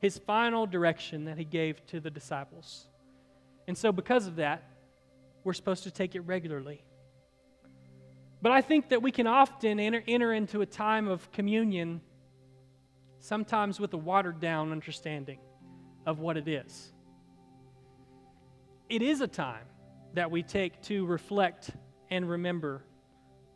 [0.00, 2.86] his final direction that he gave to the disciples.
[3.68, 4.62] And so, because of that,
[5.44, 6.82] we're supposed to take it regularly.
[8.40, 12.00] But I think that we can often enter, enter into a time of communion,
[13.20, 15.38] sometimes with a watered down understanding
[16.06, 16.92] of what it is.
[18.88, 19.66] It is a time
[20.14, 21.70] that we take to reflect
[22.10, 22.82] and remember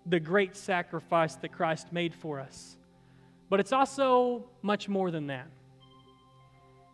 [0.04, 2.76] the great sacrifice that Christ made for us.
[3.48, 5.48] But it's also much more than that.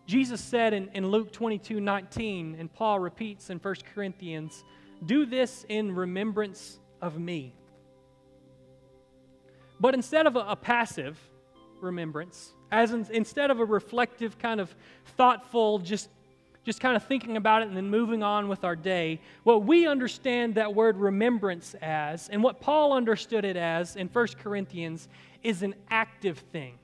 [0.08, 4.64] Jesus said in, in Luke 22 19, and Paul repeats in 1 Corinthians,
[5.04, 7.54] Do this in remembrance of me.
[9.78, 11.18] But instead of a, a passive
[11.82, 14.74] remembrance, as in, instead of a reflective, kind of
[15.16, 16.08] thoughtful, just
[16.64, 19.86] just kind of thinking about it and then moving on with our day, what we
[19.86, 25.08] understand that word remembrance as, and what Paul understood it as in 1 Corinthians,
[25.42, 26.78] is an active thing.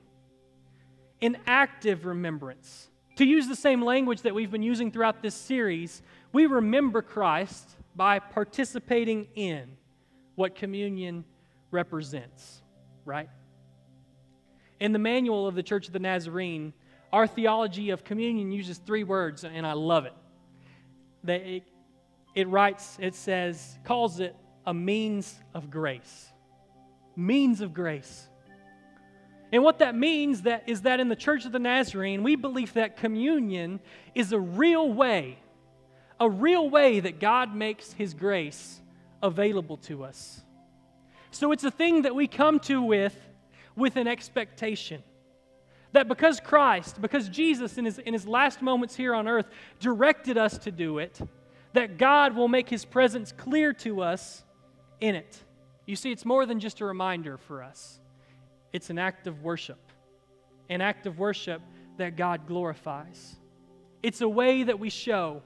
[1.21, 2.89] An active remembrance.
[3.17, 6.01] To use the same language that we've been using throughout this series,
[6.33, 9.77] we remember Christ by participating in
[10.35, 11.23] what communion
[11.71, 12.61] represents,
[13.05, 13.29] right?
[14.81, 16.73] In the manual of the Church of the Nazarene,
[17.13, 20.13] our theology of communion uses three words, and I love it.
[21.23, 21.63] They, it,
[22.35, 26.27] it writes, it says, calls it a means of grace.
[27.15, 28.27] Means of grace.
[29.55, 32.73] And what that means that is that in the Church of the Nazarene, we believe
[32.73, 33.79] that communion
[34.13, 35.39] is a real way,
[36.19, 38.81] a real way that God makes his grace
[39.23, 40.41] available to us.
[41.31, 43.17] So it's a thing that we come to with
[43.77, 45.01] with an expectation.
[45.93, 49.47] That because Christ, because Jesus in his, in his last moments here on earth
[49.79, 51.17] directed us to do it,
[51.71, 54.43] that God will make his presence clear to us
[54.99, 55.41] in it.
[55.85, 58.01] You see, it's more than just a reminder for us,
[58.75, 59.79] it's an act of worship,
[60.69, 61.61] an act of worship
[61.95, 63.37] that God glorifies.
[64.03, 65.43] It's a way that we show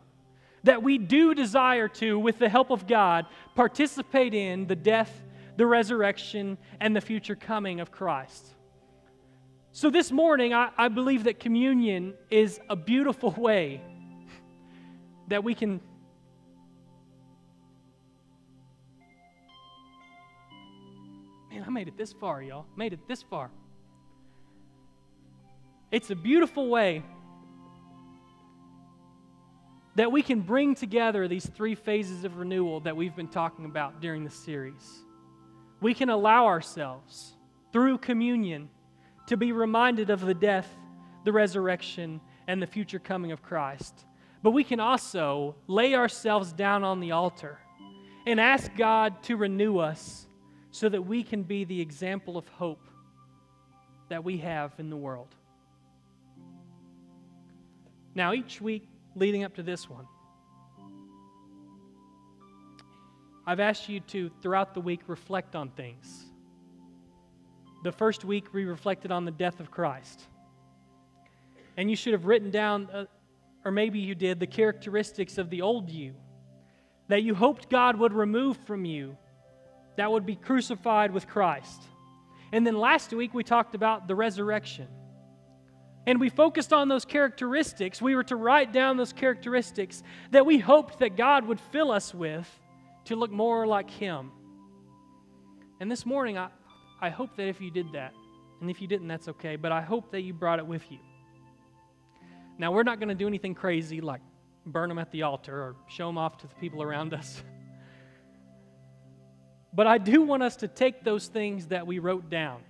[0.63, 5.23] that we do desire to, with the help of God, participate in the death,
[5.57, 8.55] the resurrection, and the future coming of Christ.
[9.73, 13.79] So, this morning, I, I believe that communion is a beautiful way
[15.27, 15.81] that we can
[21.49, 22.65] Man, I made it this far, y'all.
[22.75, 23.49] Made it this far.
[25.91, 27.03] It's a beautiful way
[29.95, 33.99] that we can bring together these three phases of renewal that we've been talking about
[33.99, 34.99] during the series.
[35.81, 37.33] We can allow ourselves
[37.73, 38.69] through communion
[39.27, 40.67] to be reminded of the death,
[41.25, 44.05] the resurrection, and the future coming of Christ.
[44.41, 47.59] But we can also lay ourselves down on the altar
[48.25, 50.27] and ask God to renew us
[50.79, 52.87] so that we can be the example of hope
[54.07, 55.35] that we have in the world.
[58.15, 60.07] Now, each week leading up to this one,
[63.45, 66.25] I've asked you to, throughout the week, reflect on things
[67.83, 70.21] the first week we reflected on the death of Christ.
[71.75, 73.05] And you should have written down, uh,
[73.65, 76.13] or maybe you did, the characteristics of the old you
[77.09, 79.17] that you hoped God would remove from you,
[79.99, 81.83] that would be crucified with Christ.
[82.53, 84.87] And then last week we talked about the resurrection.
[86.07, 88.01] And we focused on those characteristics.
[88.01, 92.13] We were to write down those characteristics that we hoped that God would fill us
[92.13, 92.47] with
[93.05, 94.31] to look more like Him.
[95.81, 96.47] And this morning, I,
[97.01, 98.13] I hope that if you did that,
[98.61, 100.99] and if you didn't, that's okay, but I hope that you brought it with you.
[102.57, 104.21] Now, we're not going to do anything crazy like
[104.65, 107.43] burn them at the altar or show them off to the people around us.
[109.73, 112.61] But I do want us to take those things that we wrote down,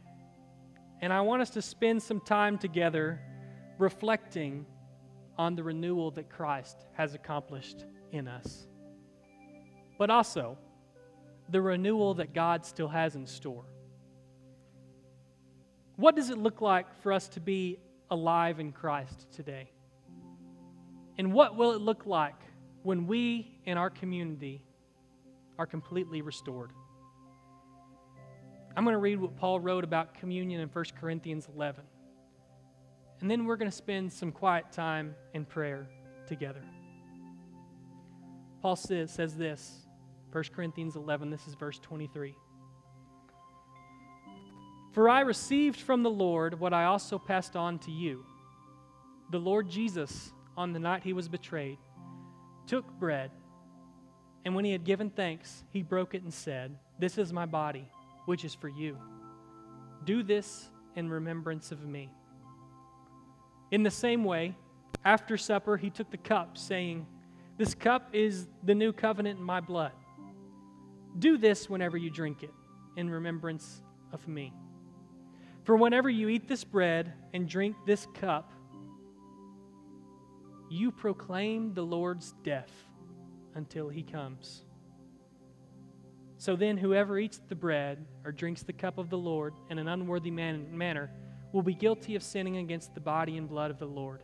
[1.02, 3.20] and I want us to spend some time together
[3.78, 4.66] reflecting
[5.38, 8.68] on the renewal that Christ has accomplished in us.
[9.98, 10.58] But also,
[11.48, 13.64] the renewal that God still has in store.
[15.96, 17.80] What does it look like for us to be
[18.12, 19.72] alive in Christ today?
[21.18, 22.40] And what will it look like
[22.84, 24.64] when we in our community
[25.58, 26.72] are completely restored?
[28.76, 31.84] I'm going to read what Paul wrote about communion in 1 Corinthians 11.
[33.22, 35.88] And then we're going to spend some quiet time in prayer
[36.28, 36.64] together.
[38.62, 39.88] Paul says, says this,
[40.32, 42.36] 1 Corinthians 11, this is verse 23.
[44.92, 48.26] For I received from the Lord what I also passed on to you.
[49.32, 51.78] The Lord Jesus, on the night he was betrayed,
[52.68, 53.32] took bread,
[54.46, 57.88] and when he had given thanks, he broke it and said, This is my body,
[58.30, 58.96] which is for you.
[60.06, 62.12] Do this in remembrance of me.
[63.72, 64.56] In the same way,
[65.04, 67.08] after supper, he took the cup, saying,
[67.58, 69.94] This cup is the new covenant in my blood.
[71.18, 72.54] Do this whenever you drink it,
[72.98, 73.82] in remembrance
[74.14, 74.54] of me.
[75.64, 78.54] For whenever you eat this bread and drink this cup,
[80.70, 82.70] you proclaim the Lord's death
[83.56, 84.66] until he comes.
[86.40, 89.90] So then, whoever eats the bread or drinks the cup of the Lord in an
[89.90, 91.12] unworthy man- manner
[91.52, 94.24] will be guilty of sinning against the body and blood of the Lord.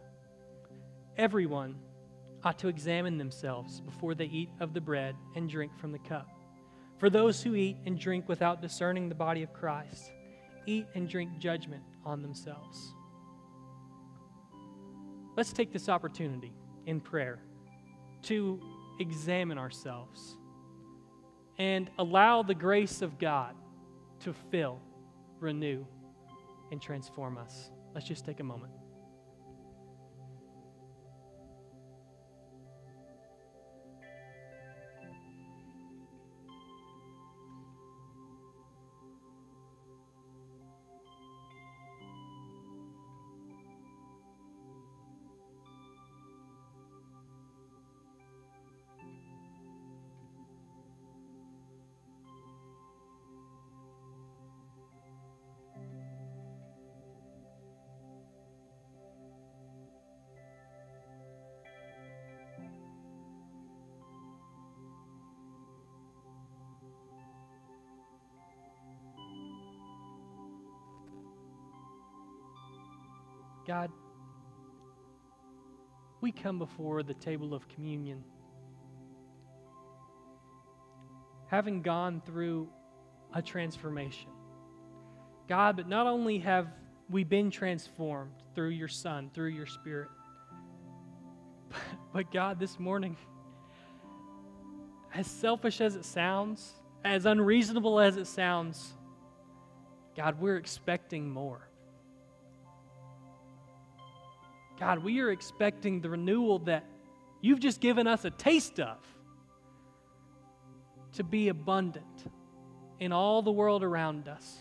[1.18, 1.76] Everyone
[2.42, 6.30] ought to examine themselves before they eat of the bread and drink from the cup.
[7.00, 10.10] For those who eat and drink without discerning the body of Christ
[10.66, 12.94] eat and drink judgment on themselves.
[15.36, 16.54] Let's take this opportunity
[16.86, 17.40] in prayer
[18.24, 18.62] to
[19.02, 20.38] examine ourselves
[21.58, 23.56] and allow the grace of God
[24.22, 24.80] to fill,
[25.40, 25.86] renew,
[26.72, 27.72] and transform us.
[27.94, 28.74] Let's just take a moment.
[76.46, 78.24] Come before the table of communion
[81.48, 82.70] having gone through
[83.34, 84.30] a transformation.
[85.50, 86.68] God, but not only have
[87.10, 90.10] we been transformed through your Son, through your Spirit,
[92.14, 93.18] but God, this morning,
[95.16, 96.74] as selfish as it sounds,
[97.04, 98.94] as unreasonable as it sounds,
[100.16, 101.68] God, we're expecting more.
[104.80, 106.86] God, we are expecting the renewal that
[107.42, 108.98] you've just given us a taste of
[111.14, 112.26] to be abundant
[113.00, 114.58] in all the world around us.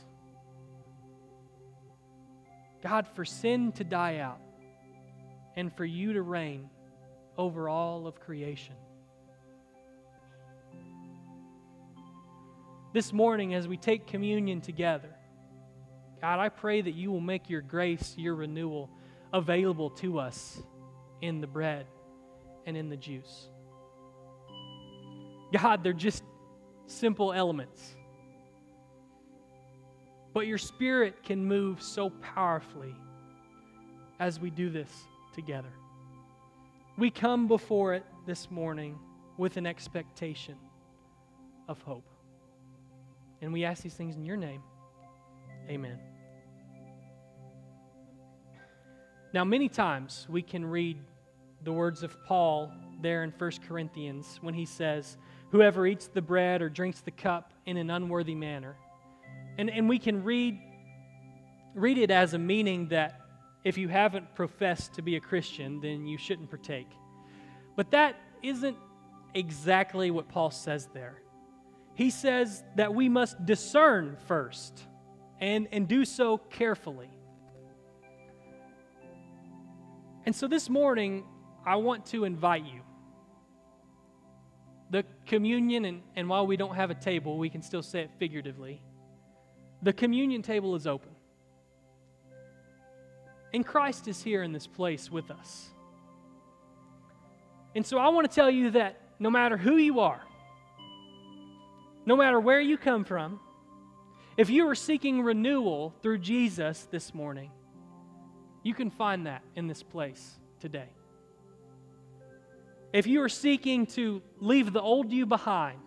[2.83, 4.41] God, for sin to die out
[5.57, 6.69] and for you to reign
[7.37, 8.75] over all of creation.
[12.93, 15.09] This morning, as we take communion together,
[16.21, 18.89] God, I pray that you will make your grace, your renewal,
[19.35, 20.62] available to us
[21.20, 21.87] in the bread
[22.64, 23.49] and in the juice.
[25.53, 26.22] God, they're just
[26.87, 27.97] simple elements.
[30.32, 32.95] But your spirit can move so powerfully
[34.20, 34.91] as we do this
[35.35, 35.72] together.
[36.97, 38.99] We come before it this morning
[39.37, 40.57] with an expectation
[41.68, 42.09] of hope.
[43.43, 44.62] And we ask these things in your name.
[45.68, 45.99] Amen.
[49.35, 50.97] Now, many times we can read
[51.64, 52.70] the words of Paul
[53.03, 55.16] there in 1 Corinthians when he says,
[55.51, 58.76] Whoever eats the bread or drinks the cup in an unworthy manner.
[59.59, 60.61] And, and we can read,
[61.74, 63.22] read it as a meaning that
[63.64, 66.91] if you haven't professed to be a Christian, then you shouldn't partake.
[67.74, 68.76] But that isn't
[69.35, 71.22] exactly what Paul says there.
[71.95, 74.80] He says that we must discern first
[75.41, 77.11] and, and do so carefully.
[80.25, 81.25] And so this morning,
[81.66, 82.81] I want to invite you.
[84.91, 88.11] The communion, and, and while we don't have a table, we can still say it
[88.18, 88.81] figuratively.
[89.83, 91.11] The communion table is open.
[93.53, 95.68] And Christ is here in this place with us.
[97.75, 100.20] And so I want to tell you that no matter who you are,
[102.07, 103.41] no matter where you come from,
[104.37, 107.51] if you are seeking renewal through Jesus this morning,
[108.65, 110.89] you can find that in this place today.
[112.93, 115.81] If you are seeking to leave the old you behind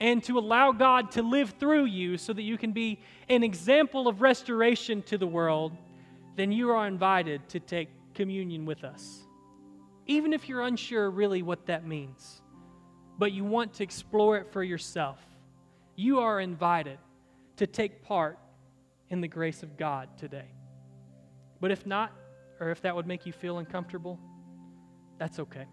[0.00, 4.06] and to allow God to live through you so that you can be an example
[4.06, 5.76] of restoration to the world,
[6.36, 9.22] then you are invited to take communion with us.
[10.06, 12.42] Even if you're unsure really what that means,
[13.18, 15.18] but you want to explore it for yourself,
[15.96, 16.98] you are invited
[17.56, 18.38] to take part
[19.08, 20.55] in the grace of God today.
[21.60, 22.12] But if not,
[22.60, 24.18] or if that would make you feel uncomfortable,
[25.18, 25.66] that's okay.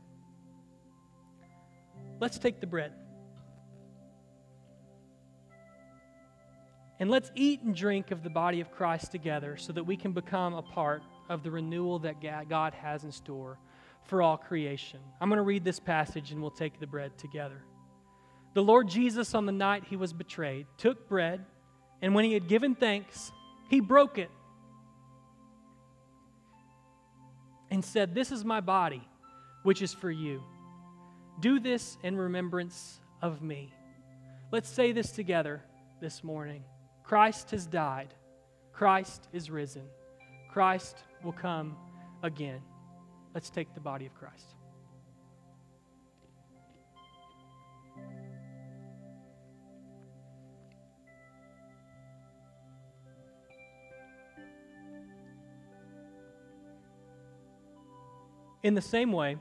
[2.19, 2.93] Let's take the bread.
[6.99, 10.13] And let's eat and drink of the body of Christ together so that we can
[10.13, 13.57] become a part of the renewal that God has in store
[14.05, 14.99] for all creation.
[15.19, 17.63] I'm going to read this passage and we'll take the bread together.
[18.53, 21.43] The Lord Jesus, on the night he was betrayed, took bread,
[22.01, 23.31] and when he had given thanks,
[23.69, 24.29] he broke it
[27.73, 29.01] and said, This is my body,
[29.63, 30.43] which is for you.
[31.39, 33.73] Do this in remembrance of me.
[34.51, 35.63] Let's say this together
[35.99, 36.63] this morning.
[37.01, 38.13] Christ has died.
[38.73, 39.81] Christ is risen.
[40.51, 41.75] Christ will come
[42.21, 42.61] again.
[43.33, 44.53] Let's take the body of Christ.
[58.63, 59.37] In the same way,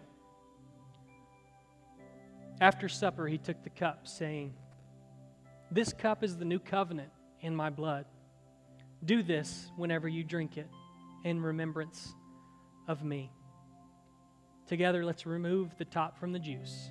[2.60, 4.52] after supper, he took the cup, saying,
[5.70, 7.10] This cup is the new covenant
[7.40, 8.04] in my blood.
[9.04, 10.68] Do this whenever you drink it
[11.24, 12.12] in remembrance
[12.88, 13.30] of me.
[14.66, 16.90] Together, let's remove the top from the juice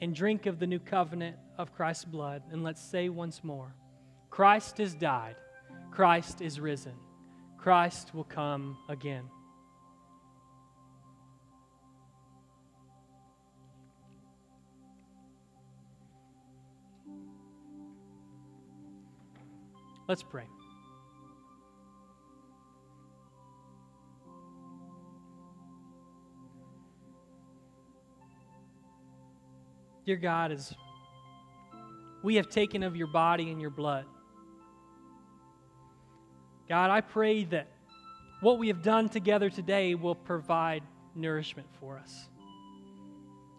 [0.00, 2.42] and drink of the new covenant of Christ's blood.
[2.50, 3.74] And let's say once more
[4.30, 5.36] Christ has died,
[5.90, 6.94] Christ is risen,
[7.58, 9.24] Christ will come again.
[20.08, 20.44] Let's pray.
[30.04, 30.72] Dear God, as
[32.22, 34.04] we have taken of your body and your blood,
[36.68, 37.66] God, I pray that
[38.40, 40.84] what we have done together today will provide
[41.16, 42.28] nourishment for us.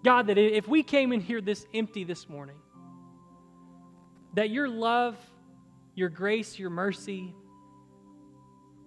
[0.06, 2.58] God, that if we came in here this empty this morning,
[4.36, 5.18] that your love
[5.98, 7.34] your grace, your mercy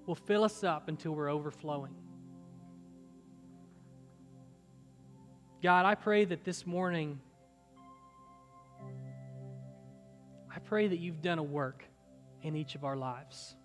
[0.07, 1.93] will fill us up until we're overflowing.
[5.61, 7.19] God, I pray that this morning,
[10.55, 11.83] I pray that you've done a work
[12.43, 13.57] in each of our lives.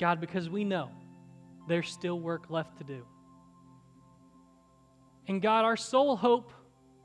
[0.00, 0.88] God, because we know
[1.68, 3.04] there's still work left to do.
[5.28, 6.52] And God, our sole hope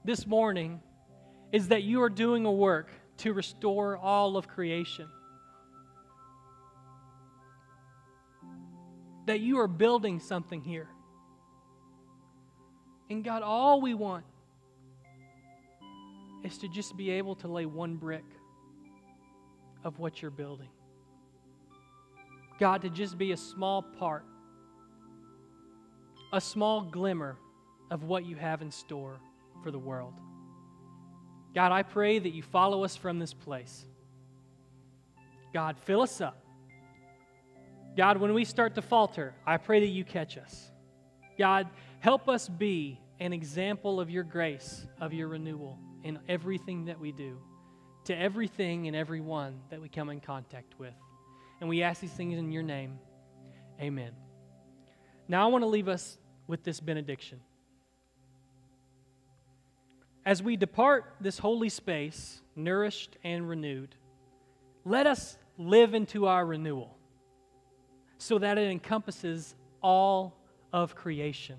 [0.06, 0.80] this morning
[1.52, 2.90] is that you are doing a work
[3.20, 5.08] to restore all of creation.
[9.28, 10.88] That you are building something here.
[13.10, 14.26] And God, all we want
[16.44, 18.24] is to just be able to lay one brick
[19.84, 20.70] of what you're building.
[22.60, 24.26] God, to just be a small part,
[26.34, 27.38] a small glimmer
[27.92, 29.20] of what you have in store
[29.64, 30.14] for the world.
[31.54, 33.86] God, I pray that you follow us from this place.
[35.54, 36.44] God, fill us up.
[37.98, 40.72] God, when we start to falter, I pray that you catch us.
[41.38, 41.68] God,
[42.00, 47.12] help us be an example of your grace, of your renewal in everything that we
[47.12, 47.38] do,
[48.06, 50.94] to everything and everyone that we come in contact with.
[51.60, 53.00] And we ask these things in your name.
[53.82, 54.12] Amen.
[55.28, 57.42] Now I want to leave us with this benediction.
[60.30, 63.96] As we depart this holy space, nourished and renewed,
[64.86, 66.96] let us live into our renewal
[68.20, 70.38] so that it encompasses all
[70.72, 71.56] of creation.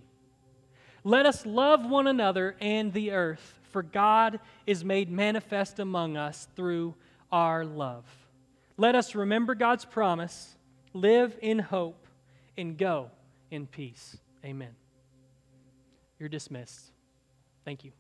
[1.02, 6.46] Let us love one another and the earth, for God is made manifest among us
[6.54, 6.94] through
[7.32, 8.04] our love.
[8.76, 10.54] Let us remember God's promise,
[10.92, 12.06] live in hope,
[12.56, 13.10] and go
[13.50, 14.16] in peace.
[14.44, 14.76] Amen.
[16.20, 16.92] You're dismissed.
[17.64, 17.90] Thank you.